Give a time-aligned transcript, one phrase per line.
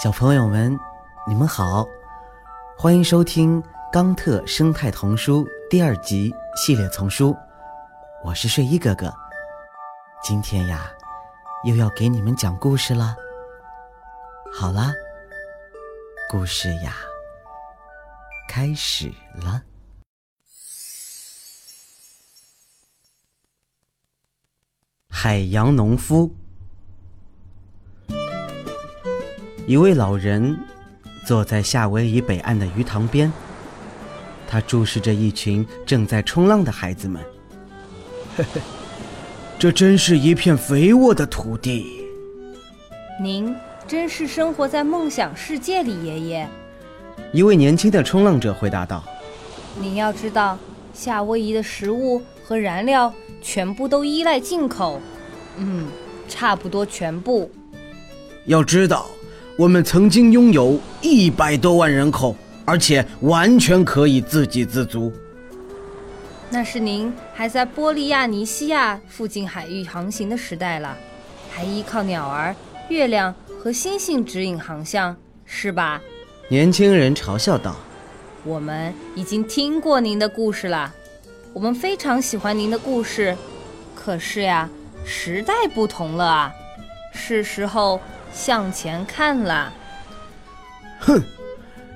[0.00, 0.78] 小朋友们，
[1.26, 1.84] 你们好，
[2.76, 3.60] 欢迎收听
[3.92, 7.36] 《冈特生态童书》第二集系列丛书。
[8.24, 9.12] 我是睡衣哥哥，
[10.22, 10.88] 今天呀，
[11.64, 13.16] 又要给你们讲故事了。
[14.54, 14.92] 好啦，
[16.30, 16.94] 故事呀，
[18.48, 19.60] 开始了。
[25.08, 26.32] 海洋农夫。
[29.68, 30.58] 一位老人
[31.26, 33.30] 坐在夏威夷北岸的鱼塘边，
[34.48, 37.22] 他注视着一群正在冲浪的孩子们。
[38.34, 38.62] 嘿嘿，
[39.58, 41.84] 这真是一片肥沃的土地。
[43.22, 43.54] 您
[43.86, 46.48] 真是生活在梦想世界里，爷爷。
[47.34, 49.04] 一位年轻的冲浪者回答道
[49.78, 50.56] ：“您要知道，
[50.94, 53.12] 夏威夷的食物和燃料
[53.42, 54.98] 全部都依赖进口。
[55.58, 55.88] 嗯，
[56.26, 57.50] 差不多全部。
[58.46, 59.04] 要知道。”
[59.58, 65.12] 我们曾经拥有一百多万人口，而且完全可以自给自足。
[66.48, 70.96] 那是您还在波利亚尼西亚附近海域航行的时代了，
[71.50, 72.54] 还依靠鸟儿、
[72.88, 76.00] 月亮和星星指引航向，是吧？
[76.48, 77.74] 年轻人嘲笑道
[78.46, 80.94] ：“我们已经听过您的故事了，
[81.52, 83.36] 我们非常喜欢您的故事。
[83.96, 84.70] 可是呀，
[85.04, 86.54] 时代不同了啊，
[87.18, 89.72] 是时候。”向前看了。
[91.00, 91.20] 哼，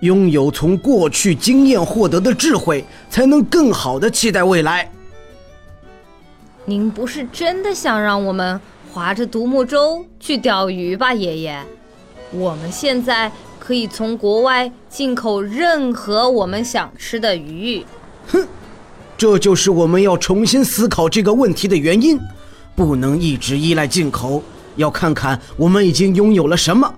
[0.00, 4.90] 拥有从过去经验获得的智慧，才能更好的期待未来。
[6.64, 8.58] 您不是真的想让我们
[8.90, 11.62] 划着独木舟去钓鱼吧，爷爷？
[12.32, 17.84] 我们现在可以从国外进口任何我们想吃的鱼。
[18.28, 18.48] 哼，
[19.18, 22.18] 这就是我们要重新思考这个问题的原因，
[22.74, 24.42] 不能一直依赖进口。
[24.76, 26.92] 要看看我们已经拥有了什么。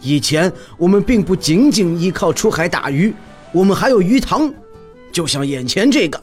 [0.00, 3.14] 以前我们并不仅仅依靠出海打鱼，
[3.52, 4.52] 我们还有鱼塘，
[5.12, 6.20] 就像眼前这个。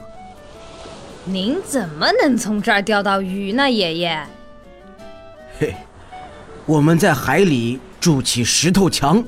[1.26, 4.22] 您怎么能从这儿钓到鱼呢，爷爷？
[5.60, 5.76] 嘿，
[6.66, 9.23] 我们在海里筑起石头墙，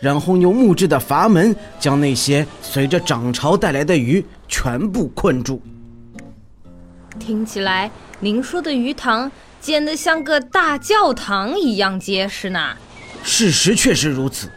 [0.00, 5.62] 然后用木质的阀门将那些随着涨潮带来的鱼全部困住。
[7.18, 9.30] 听起来，您说的鱼塘。
[9.64, 12.76] 建得像个大教堂一样结实呢。
[13.22, 14.50] 事实确实如此，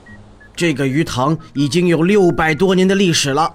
[0.53, 3.53] 这个鱼塘已经有六百多年的历史了。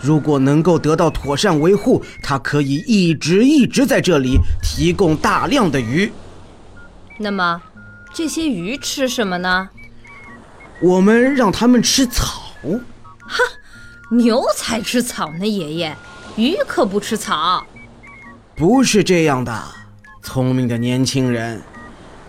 [0.00, 6.12] 如果能够得到妥善维护，它可以一直一直在这里提供大量的鱼。
[7.20, 7.62] 那么，
[8.12, 9.68] 这些鱼吃什么呢？
[10.80, 12.42] 我们让它们吃草。
[13.20, 13.38] 哈，
[14.10, 15.96] 牛才吃草呢，爷爷，
[16.34, 17.64] 鱼可不吃草。
[18.56, 19.62] 不是这样的。
[20.24, 21.60] 聪明的年轻人，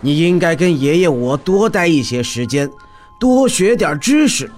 [0.02, 2.70] 你应该跟爷爷我多待一些时间，
[3.18, 4.48] 多学点知识。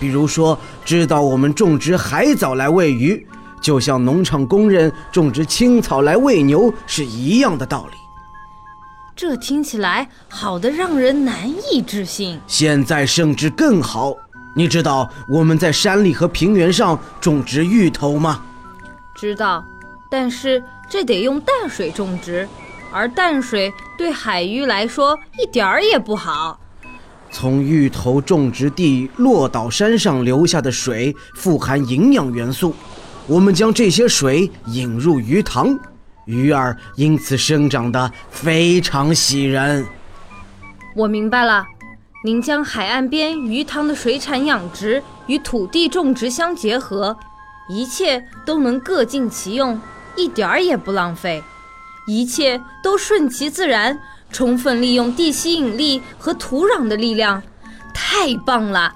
[0.00, 3.24] 比如说，知道我们种植海藻来喂鱼，
[3.60, 7.96] 就像农场工人种植青草来喂牛是一样的道理。
[9.14, 12.40] 这听起来好的让人难以置信。
[12.48, 14.16] 现在甚至更好。
[14.56, 18.42] 你知道我们在山里和平原上种植芋头吗？
[19.14, 19.64] 知道，
[20.10, 22.48] 但是这得用淡水种植。
[22.92, 26.60] 而淡水对海鱼来说一点儿也不好。
[27.30, 32.74] 从芋头种植地落岛山上流下的水富含营养元素，
[33.26, 35.78] 我们将这些水引入鱼塘，
[36.26, 39.86] 鱼儿因此生长得非常喜人。
[40.94, 41.64] 我明白了，
[42.22, 47.16] 您将海岸边鱼塘的水产养殖与土地种植相结合，
[47.70, 49.80] 一切都能各尽其用，
[50.16, 51.42] 一点儿也不浪费。
[52.06, 53.98] 一切都顺其自然，
[54.30, 57.42] 充分利用地吸引力和土壤的力量，
[57.94, 58.92] 太棒了！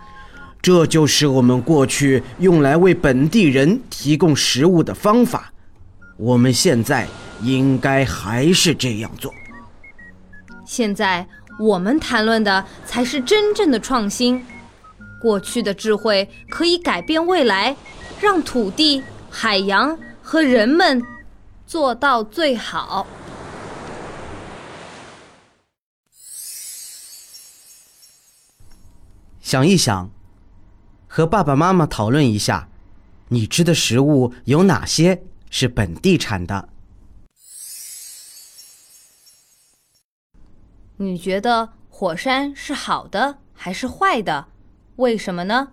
[0.61, 5.53] 这就是我们过去用来为本地人提供食物的方法。
[6.17, 7.07] 我们现在
[7.43, 9.33] 应该还是这样做。
[10.65, 11.25] 现在
[11.61, 14.45] 我们谈论的才是真正的创新。
[15.21, 17.77] 过去的智慧可以改变未来，
[18.21, 21.01] 让土地、海洋和人们。
[21.67, 23.07] 做到最好。
[29.41, 30.11] 想一想，
[31.07, 32.69] 和爸爸妈妈讨论一下，
[33.29, 36.69] 你吃的食物有哪些是本地产的？
[40.97, 44.49] 你觉得火山是好的还是坏的？
[44.97, 45.73] 为什么呢？